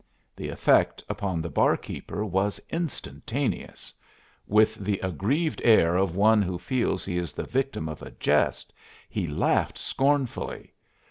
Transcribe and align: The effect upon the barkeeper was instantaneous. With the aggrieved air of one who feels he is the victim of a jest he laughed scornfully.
The 0.35 0.49
effect 0.49 1.03
upon 1.07 1.43
the 1.43 1.49
barkeeper 1.51 2.25
was 2.25 2.59
instantaneous. 2.71 3.93
With 4.47 4.73
the 4.73 4.97
aggrieved 4.97 5.61
air 5.63 5.95
of 5.95 6.15
one 6.15 6.41
who 6.41 6.57
feels 6.57 7.05
he 7.05 7.19
is 7.19 7.33
the 7.33 7.43
victim 7.43 7.87
of 7.87 8.01
a 8.01 8.09
jest 8.09 8.73
he 9.09 9.27
laughed 9.27 9.77
scornfully. 9.77 10.73